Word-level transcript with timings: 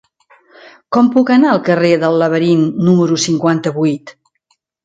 Com 0.95 1.11
puc 1.17 1.29
anar 1.35 1.51
al 1.51 1.61
carrer 1.69 1.91
del 2.05 2.17
Laberint 2.23 2.65
número 2.89 3.21
cinquanta-vuit? 3.29 4.19